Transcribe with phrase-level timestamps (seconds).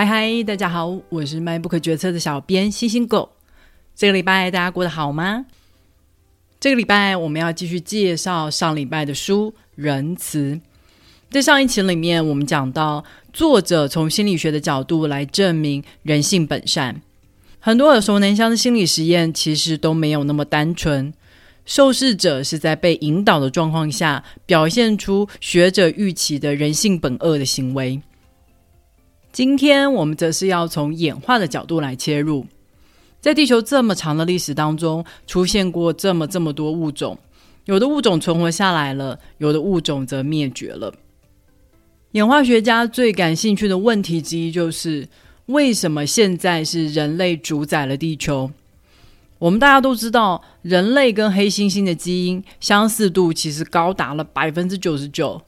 [0.00, 3.28] 嗨嗨，大家好，我是卖不可决策的小编星星狗。
[3.94, 5.44] 这个礼拜大家过得好吗？
[6.58, 10.54] 这个礼拜我们要继续介绍上礼拜的书《仁慈》。
[11.28, 17.02] 在上一期里面，我们讲到作者从心理学的角度来证明人性本善。
[17.58, 21.12] 很多耳熟能详的心理实验其实都没有那么单纯，
[21.66, 28.00] 受试者是在被引导的状况下，表现出学者预期的人性本恶的行为。
[29.32, 32.46] 今天我们则是要从演化的角度来切入，
[33.20, 37.16] 在地球这么长的历史当中，出现过这么这么多物种，
[37.66, 40.92] 有的物种存活下来了，有的物种则灭绝了。
[42.12, 45.08] 演化学家最感兴趣的问题之一就是，
[45.46, 48.50] 为什么现在是人类主宰了地球？
[49.38, 55.40] 我们大家都知道，人类跟黑猩猩的基因相似度其实高达了百分之九十九。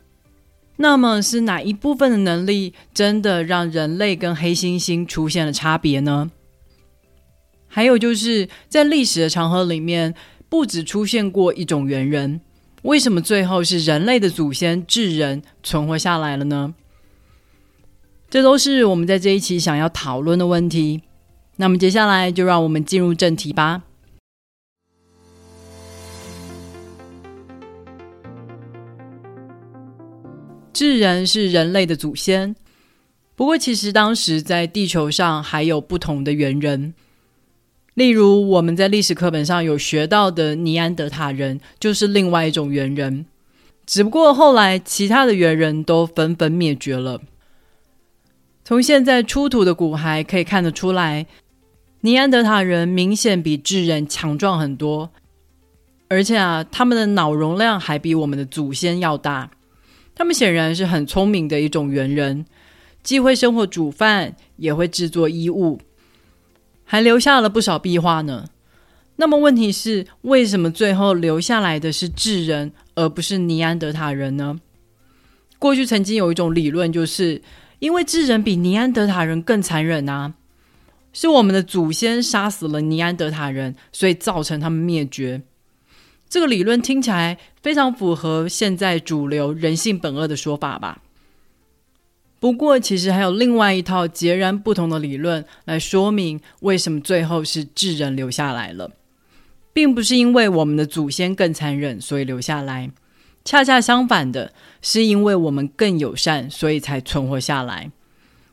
[0.82, 6.32] 那么是哪一部分的能力真的让人类跟黑猩猩出现了差别呢？
[7.68, 10.12] 还有就是在历史的长河里面，
[10.48, 12.40] 不止出现过一种猿人，
[12.82, 16.74] 为什么最后是人类的祖先智人存活下来了呢？
[18.28, 21.02] 这都是我们在这一期想要讨论的问题。
[21.58, 23.82] 那么接下来就让我们进入正题吧。
[30.72, 32.56] 智人是人类的祖先，
[33.36, 36.94] 不过其实当时在地球上还有不同的猿人，
[37.94, 43.26] 例如我们在历史课本上有学到的尼安德塔人就是另外一种猿人，
[43.84, 47.20] 只不过后来其他的猿人都纷纷灭绝了。
[48.64, 51.26] 从现在出土的骨骸可以看得出来，
[52.00, 55.10] 尼安德塔人明显比智人强壮很多，
[56.08, 59.50] 而且啊，他们的脑容量还比我们的祖先要大。
[60.14, 62.44] 他们显然是很聪明的一种猿人，
[63.02, 65.80] 既会生火煮饭，也会制作衣物，
[66.84, 68.46] 还留下了不少壁画呢。
[69.16, 74.60] 那么问题是，为什么最后留下来的是智人，而不是尼安德塔人呢？
[75.58, 77.40] 过去曾经有一种理论，就是
[77.78, 80.34] 因为智人比尼安德塔人更残忍啊，
[81.12, 85.42] 是我们的祖先杀死了尼安德塔人，所以造成他们灭绝。
[86.32, 91.02] 这个理论听起来非常符合现在主流人性本恶的说法吧？
[92.40, 98.92] 不过，其实还有另外一套截然不同的理论来说明为什么最后是智人留下来了，
[99.74, 102.90] 并不是因为我们的祖先更残忍所以留下来，
[103.44, 107.90] 恰恰相反的是因为我们更友善所以才存活下来。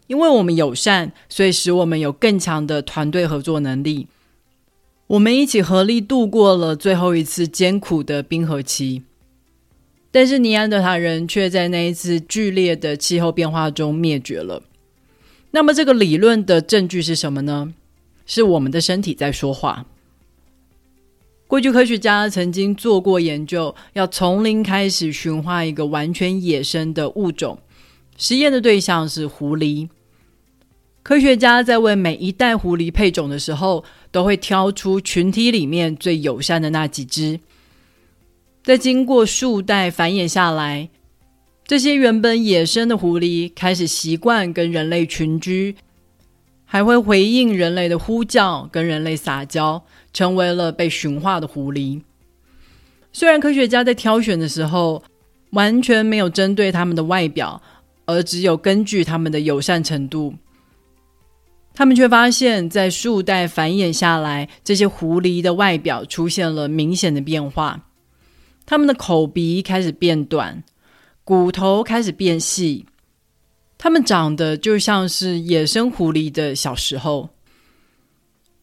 [0.07, 4.09] 因为我们友善，所以使我们有更强的团队合作能力。
[5.09, 9.01] 我们一起合力度过了最后一次艰苦的冰河期，
[10.11, 14.61] 但是尼安德塔人却在那一次剧烈的气候变化中灭绝了。
[15.49, 17.73] 那么，这个理论的证据是什么呢？
[18.27, 19.87] 是我们的身体在说话。
[21.47, 27.57] 过去科学家曾经做过研究，要从零开始驯化一个完全野生的物种，
[28.15, 29.89] 实验的对象是狐狸。
[31.01, 37.39] 科学家在为每一代狐狸配种的时候，都会挑出群体里面最友善的那几只。
[38.63, 40.89] 在经过数代繁衍下来，
[41.65, 45.75] 这些原本野生的狐狸开始习惯跟人类群居，
[46.65, 49.83] 还会回应人类的呼叫，跟人类撒娇，
[50.13, 52.01] 成为了被驯化的狐狸。
[53.11, 55.03] 虽然科学家在挑选的时候
[55.51, 57.61] 完全没有针对他们的外表，
[58.05, 60.35] 而只有根据他们的友善程度。
[61.79, 67.87] 他们却发现，在数代繁衍下来，这些狐狸的外表出现了明显的变化。
[68.65, 70.61] 它们的口鼻开始变短，
[71.23, 72.85] 骨头开始变细，
[73.77, 77.29] 它们长得就像是野生狐狸的小时候。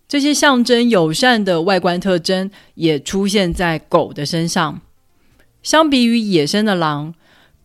[0.06, 4.82] 这些象征友善的外观特征也出现在狗的身上。
[5.62, 7.14] 相比于野生的狼，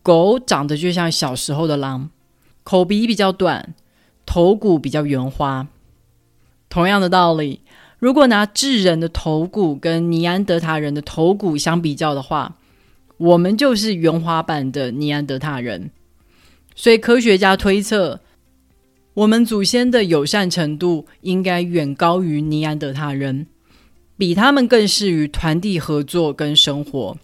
[0.02, 2.08] 狗长得就像小时候的狼，
[2.64, 3.74] 口鼻比较短。
[4.32, 5.68] 头骨比较圆滑，
[6.70, 7.60] 同样的道理，
[7.98, 12.56] 如果拿智人的头骨跟尼安德塔人的头骨相比较的话，
[13.18, 15.90] 我们就是圆滑版的尼安德塔人。
[16.74, 18.20] 所以科学家推测，
[19.12, 23.46] 我们祖先的友善程度应该远高于尼安德塔人，
[24.16, 27.18] 比他们更适于团体合作跟生活。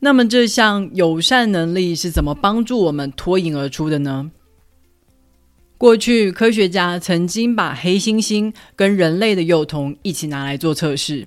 [0.00, 4.32] 那么，这项友善能力是怎么帮助我们脱颖而出的呢？
[5.80, 11.26] 过去，科学家曾经把黑猩猩跟人类的幼童一起拿来做测试，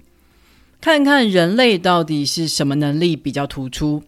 [0.80, 4.04] 看看人类到底是什么能力比较突出。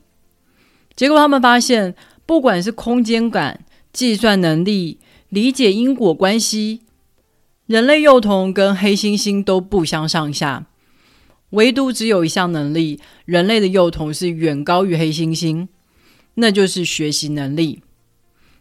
[0.95, 1.95] 结果，他们发现，
[2.27, 4.99] 不管是空间感、计算能力、
[5.29, 6.81] 理解因果关系，
[7.65, 10.67] 人类幼童跟黑猩猩都不相上下。
[11.49, 15.67] 唯独只有一项能力，人类的幼童是远高于黑猩猩，
[16.35, 17.81] 那就是学习能力。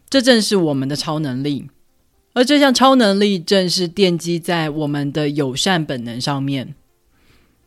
[0.09, 1.67] 这正是我们的超能力，
[2.33, 6.75] 而这项超能力正是奠基在我们的友善本能上面。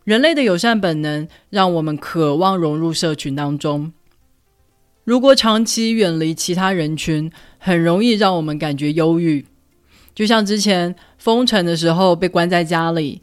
[0.05, 3.93] 人类的友善本能让我们渴望融入社群当中。
[5.05, 9.45] 如果长期远离其他人群，很容易让我们感觉忧郁。
[10.15, 13.23] 就像之前封城的时候被关在家里。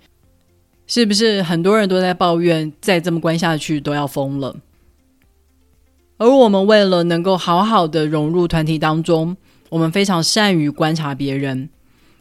[0.87, 4.55] 是不是很多人都在抱怨，再这么关下去都要疯了？
[6.17, 9.35] 而我们为了能够好好的融入团体当中，
[9.69, 11.69] 我们非常善于观察别人，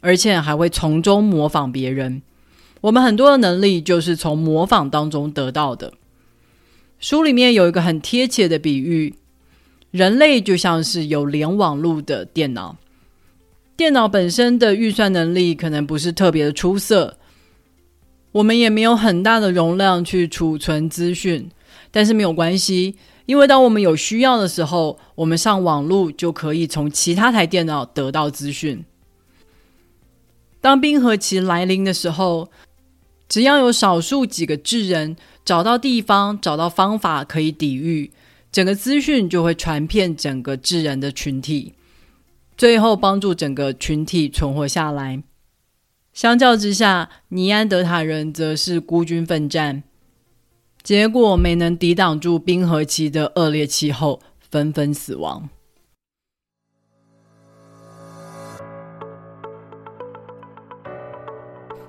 [0.00, 2.22] 而且还会从中模仿别人。
[2.80, 5.92] 我们很多的能力就是从模仿当中得到的。
[6.98, 9.14] 书里面有一个很贴切的比喻：
[9.90, 12.76] 人类就像是有连网路的电脑，
[13.76, 17.16] 电脑本身的运算能力可能不是特别的出色。
[18.32, 21.48] 我们也没有很大的容量去储存资讯，
[21.90, 28.84] 但是没有关系，因为当我们有需要的时候，我们上网络就可以从其他台电脑得到资讯。
[30.60, 32.50] 当冰河期来临的时候，
[33.28, 38.10] 只要有少数几个智人找到地方、找到方法可以抵御，
[38.52, 41.74] 整个资讯就会传遍整个智人的群体，
[42.56, 45.22] 最后帮助整个群体存活下来。
[46.12, 49.82] 相较之下，尼安德塔人则是孤军奋战，
[50.84, 54.20] 结果没能抵挡住冰河期的恶劣气候，
[54.50, 55.48] 纷纷死亡。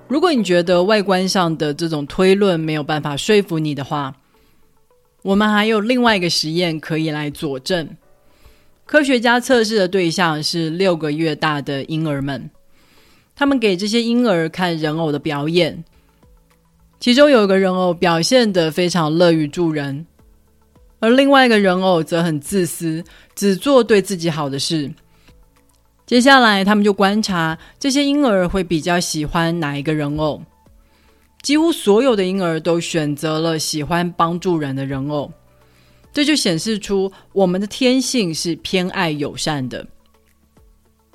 [0.07, 4.15] 如果你觉得外观上的这种推论没有办法说服你的话，
[5.23, 7.89] 我们还有另外一个实验可以来佐证。
[8.85, 12.49] 科学家测试的对象是六个月大的婴儿们。
[13.35, 15.83] 他们给这些婴儿看人偶的表演，
[16.99, 20.05] 其中有一个人偶表现得非常乐于助人，
[20.99, 23.03] 而另外一个人偶则很自私，
[23.35, 24.91] 只做对自己好的事。
[26.05, 30.41] 接下来，他们就观察这些婴儿会比较喜欢哪一个人偶。
[31.41, 35.31] 几乎所有的婴儿都选择了喜欢帮助人的人偶，
[36.11, 39.85] 这就显示出我们的天性是偏爱友善的。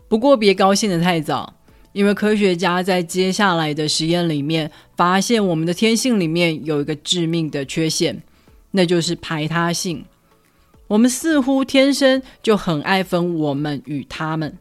[0.09, 1.55] 不过，别高兴的太早。
[1.93, 8.23] 因为科学家在接下来的实验里面发现，我们的天性里面有一个致命的缺陷，
[8.71, 10.05] 那就是排他性。
[10.87, 14.59] 我们似乎天生就很爱分我们与他们，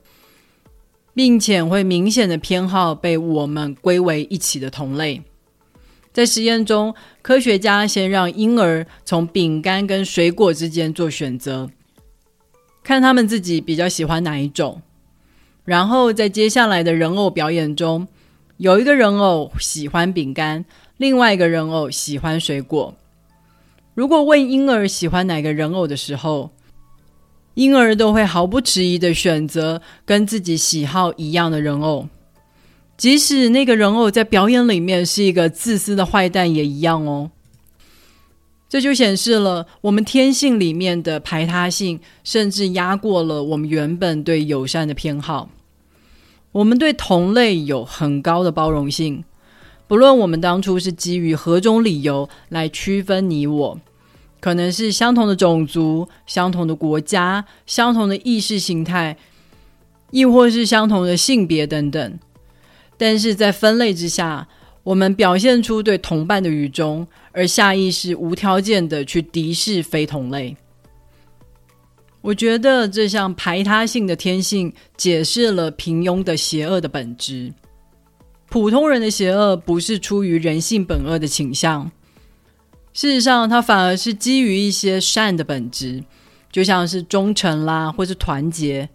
[1.13, 5.21] 并且会明显的偏好被我们归为一起的同类。
[6.11, 11.69] 在实验中，科学家先让婴儿从饼干跟水果之间做选择，
[12.83, 14.81] 看他们自己比较喜欢哪一种。
[15.69, 18.07] 然后在接下来的人偶表演中，
[18.57, 20.65] 有一个人偶喜欢饼干，
[20.97, 22.91] 另外一个人偶喜欢水果。
[23.93, 26.49] 如果问婴儿喜欢哪个人偶的时候，
[27.53, 32.07] 婴儿都会毫不迟疑的选择跟自己喜好一样的人偶，
[32.97, 37.29] 即使那个人偶在表演里面是一个自私的坏蛋也一样哦。
[38.67, 45.47] 这就显示了我们天性里面的排他性，甚至压过了我们原本对友善的偏好。
[46.51, 49.23] 我们对同类有很高的包容性，
[49.87, 53.79] 不论我们当初是基于何种理由来区分你我，
[54.39, 59.15] 可能是相同的种族、相同的国家、相同的意识形态，
[60.09, 62.19] 亦或是相同的性别等等。
[62.97, 64.47] 但是在分类之下，
[64.83, 70.57] 我们表现出对同伴的愚忠，而下意识无条件的去敌视非同类。
[72.21, 77.53] 我觉得这项排他性的天性解释了平庸的邪恶的本质。
[78.49, 81.89] 普通人的邪恶不是出于人性本恶的倾向，
[82.93, 86.03] 事实上，它反而是基于一些善的本质，
[86.51, 88.89] 就像是忠诚啦，或是团结。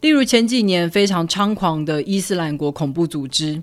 [0.00, 3.62] 例如前几年非常猖狂的伊斯兰国恐怖组织，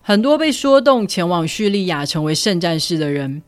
[0.00, 3.42] 很多被说动前往叙利亚成为圣战士的人。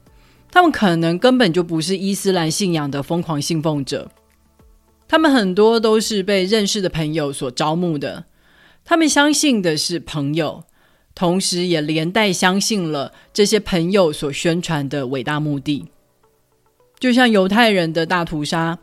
[0.54, 4.08] 他们可能根本就不是伊斯兰信仰的疯狂信奉者，
[5.08, 8.26] 他们很多都是被认识的朋友所招募的。
[8.84, 10.62] 他们相信的是朋友，
[11.12, 15.86] 同时也连带相信了这些朋友所宣传的伟大目的。
[17.00, 18.78] 就像犹太人的大屠杀，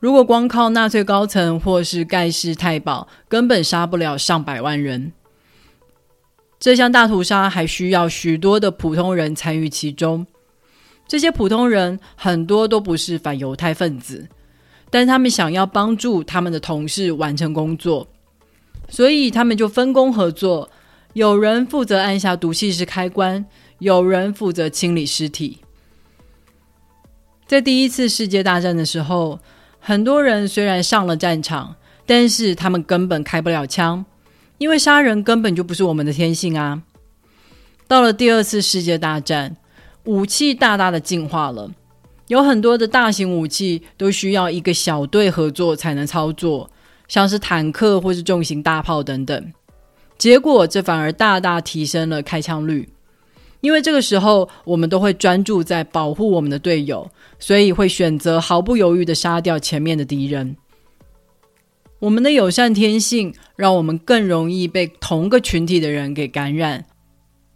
[0.00, 5.12] 如果光靠纳粹高层或是盖世太保，根本杀不了上百万人。
[6.58, 10.26] 这项大屠杀还需要许多的普通人参与其中。
[11.10, 14.28] 这些普通人很多都不是反犹太分子，
[14.90, 18.06] 但他们想要帮助他们的同事完成工作，
[18.88, 20.70] 所以他们就分工合作，
[21.14, 23.44] 有人负责按下毒气室开关，
[23.80, 25.58] 有人负责清理尸体。
[27.44, 29.40] 在第一次世界大战的时候，
[29.80, 31.74] 很多人虽然上了战场，
[32.06, 34.04] 但是他们根本开不了枪，
[34.58, 36.84] 因为杀人根本就不是我们的天性啊。
[37.88, 39.56] 到了第二次世界大战，
[40.04, 41.70] 武器大大的进化了。
[42.28, 46.70] 有很多的大型武器都需要一个小队合作才能操作，
[47.08, 49.52] 像是坦克或是重型大炮等等。
[50.16, 52.88] 结果这反而大大提升了开枪率，
[53.60, 60.56] 因为这个时候我们都会专注在保护我们的队友，所以会选择毫不犹豫的杀掉前面的敌人。
[61.98, 66.86] 我们的友善天性让我们更容易被同个群体的人给感染，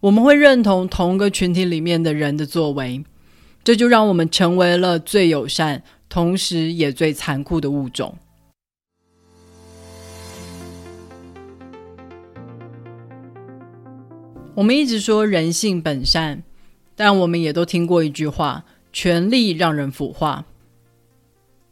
[0.04, 3.02] 我们会认同同个群体里面的人的作为。
[3.62, 8.14] 这就让我们成为了最友善，同时也最残酷的物种。
[14.54, 16.42] 我们一直说人性本善，
[16.94, 20.44] 但我们也都听过一句话：权力让人腐化。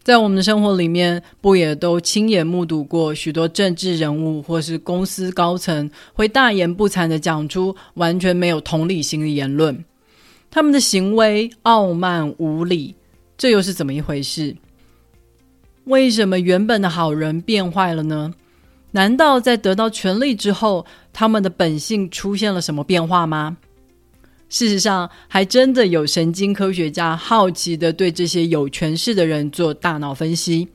[0.03, 9.85] 在我们的生活里面，不也都亲眼目睹过许多政治人物或是公司高层会大言不惭的讲出完全没有同理心的言论？
[10.51, 12.95] 他们的行为傲慢无礼，
[13.39, 14.57] 这又是怎么一回事？
[15.85, 18.35] 为什么原本的好人变坏了呢？
[18.91, 23.57] 难道在得到权力之后，他们的本性出现了什么变化吗？
[24.53, 30.69] 事实上，还真的有神经科学家好奇的对这些有权势的人做大脑分析。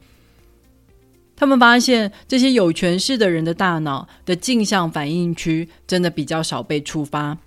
[1.36, 7.38] 他们发现，这些有权势的人的大脑的镜像反应区真的比较少被触发。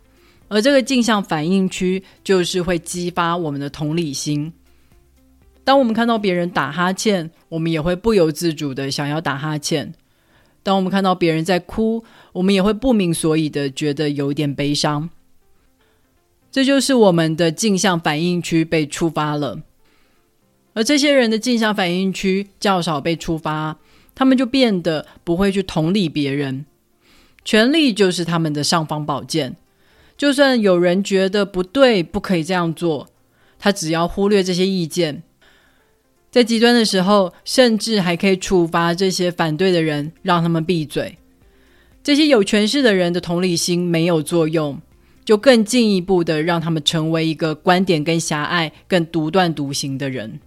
[0.46, 4.52] 而这个镜像反应区就是会激发我们的同理心。
[5.64, 9.88] 当我们看到别人打哈欠，我们也会不由自主的想要打哈欠；
[10.62, 15.10] 当我们看到别人在哭，我们也会不明所以的觉得有点悲伤。
[16.50, 19.62] 这就是我们的镜像反应区被触发了。
[20.73, 23.78] 而这些人的镜像反应区较少被触发，
[24.14, 26.66] 他们就变得不会去同理别人。
[27.45, 29.57] 权力就是他们的尚方宝剑。
[30.16, 33.09] 就算有人觉得不对，不可以这样做，
[33.59, 35.23] 他只要忽略这些意见，
[36.30, 41.16] 在极端的时候，甚至还可以处罚这些反对的人，让他们闭嘴。
[42.02, 44.80] 这些有权势的人的同理心没有作用，
[45.25, 50.41] 就更进一步的让他们成为一个观点更狭隘、更独断独行的人。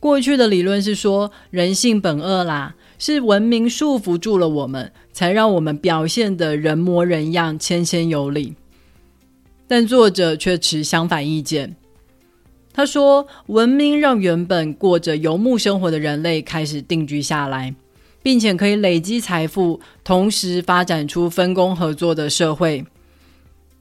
[0.00, 2.74] 过去的理论是说人性本恶啦。
[2.96, 8.54] 是文明束缚住了我们，才让我们表现的人模人样、谦谦有礼。
[9.66, 11.74] 但作者却持相反意见。
[12.72, 17.74] 他说，文明让原本过着游牧生活的人类开始定居下来，
[18.22, 22.84] 并且可以累积财富，同时发展出分工合作的社会。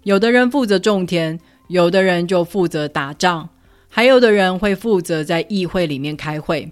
[0.04, 3.50] 有的人负责种田，有的人就负责打仗，
[3.90, 6.72] 还有的人会负责在议会里面开会。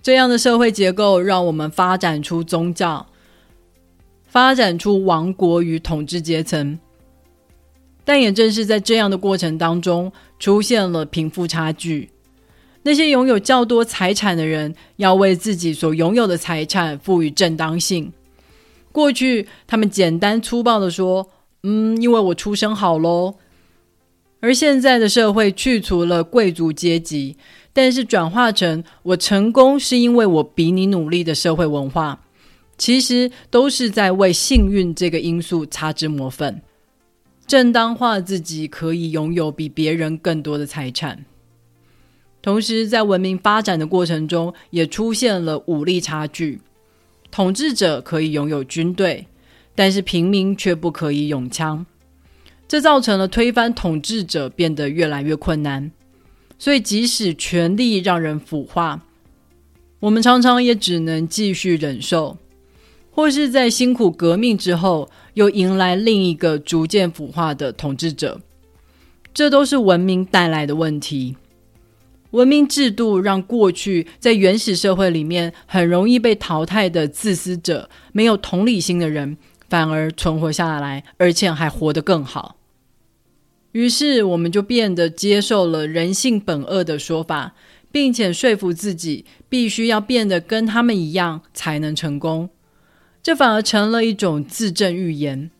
[0.00, 3.06] 这样的社会结构让我们发展出宗教，
[4.26, 6.78] 发展出王国与统治阶层。
[8.04, 12.08] 但也正是在这样的过程当中，出现了贫富差距。
[12.82, 18.10] 那些拥有较多财产的人，要为自己所拥有的财产赋予正当性。
[18.92, 21.28] 过去，他们简单粗暴的说
[21.62, 23.34] ：“嗯，因为我出身好喽。”
[24.40, 27.36] 而现在的社会去除了贵族阶级。
[27.70, 32.18] 但是转化成我成功是因为我比你努力的社会文化，
[32.76, 36.60] 其实都是在为幸运这个因素擦脂抹粉，
[37.46, 41.24] 正当化自己可以拥有比别人更多的财产。
[42.42, 46.60] 同时，在文明发展的过程中，也出现了武力差距，
[47.30, 49.24] 统治者可以拥有军队，
[49.78, 51.86] 但是平民却不可以用枪，
[52.66, 55.92] 这造成了推翻统治者变得越来越困难。
[56.58, 59.02] 所以，即使权力让人腐化，
[60.00, 62.38] 我们常常也只能继续忍受，
[63.12, 68.40] 或是在辛苦革命之后，又迎来另一个逐渐腐化的统治者。
[69.32, 71.36] 这都是文明带来的问题。
[72.32, 82.56] 文明制度让过去在原始社会里面很容易被淘汰的自私者、没有同理心的人，反而存活下来，而且还活得更好。
[83.72, 87.54] 于是，我们就变得接受了人性本恶的说法，
[87.92, 92.48] 并且说服自己必须要变得跟他们一样才能成功。
[93.22, 95.50] 这反而成了一种自证预言。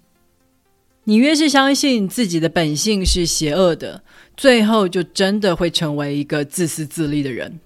[1.04, 4.02] 你越是相信自己的本性是邪恶的，
[4.36, 7.60] 最后就真的会成为一个自私自利的人。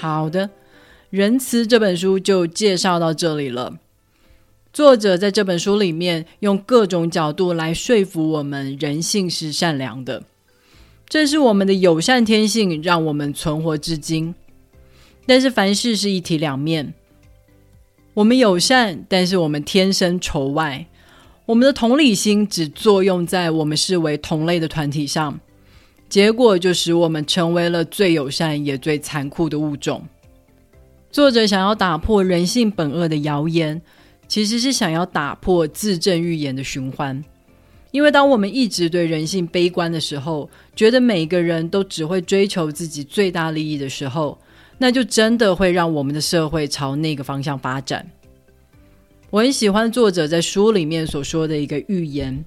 [0.00, 0.48] 好的，
[1.10, 3.76] 仁慈这本书就介绍到这里了。
[4.72, 10.22] 作者在这本书里面用各种角度来说服我们，人性是善良的，
[11.06, 14.34] 这是我们的友善天性，让我们存活至今。
[15.26, 16.94] 但是凡事是一体两面，
[18.14, 20.86] 我们友善，但是我们天生仇外。
[21.44, 25.38] 我们的同理心只作用在我们视为同类的团体上，
[26.10, 30.06] 结果就使我们成为了最友善也最残酷的物种。
[31.10, 33.80] 作者想要打破人性本恶的谣言。
[34.28, 37.20] 其实是想要打破自证预言的循环，
[37.90, 44.38] 因为当我们一直对人性悲观的时候，觉得每个人都只会追求自己最大利益的时候，
[44.78, 48.08] 那就真的会让我们的社会朝那个方向发展。
[49.30, 52.44] 我很喜欢作者在书里面所说的一个预言：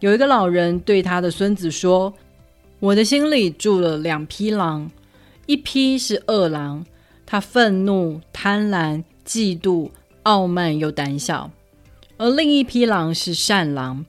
[0.00, 2.10] 有一个老人对他的孙子说
[2.78, 4.90] ：“我的心里住了两匹狼，
[5.46, 6.84] 一匹是恶狼，
[7.24, 9.90] 他愤怒、贪婪、嫉妒。”
[10.26, 11.48] 傲慢又胆小，
[12.16, 14.04] 而另一匹狼是善狼，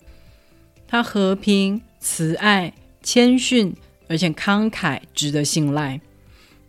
[0.88, 3.72] 它和平、慈爱、谦逊，
[4.08, 6.02] 而且慷慨，值得信赖。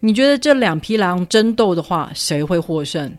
[0.00, 3.16] 你觉得这两匹狼争斗的话，谁会获胜？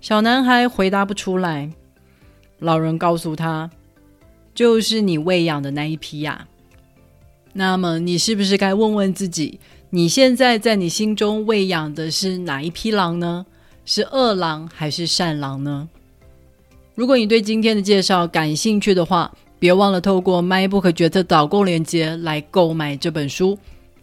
[0.00, 1.70] 小男孩回答不出来。
[2.58, 3.70] 老人告诉他
[4.56, 6.48] ：“就是你喂养的那一匹呀。”
[7.52, 13.44] 那么，你是不是该问问自己，你现在在你心中喂养的是哪一匹狼呢？
[13.84, 15.88] 是恶狼还是善狼呢？
[16.94, 23.58] 如果你对今天的介绍感兴趣的话，别忘了透过 MyBook 决策导购链接来购买这本书，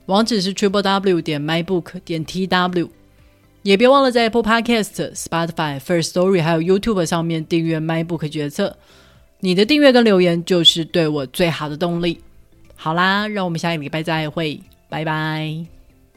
[0.06, 2.90] 网址是 triple w 点 mybook 点 tw。
[3.62, 8.78] 也别忘了在 Apple Podcast、Spotify、First Story 还有 YouTube 上面订阅 MyBook 决策。
[9.42, 12.22] 你的订阅跟留言就是对我最好的动力。
[12.82, 15.79] 好啦，让我们下一个礼拜再会，拜拜。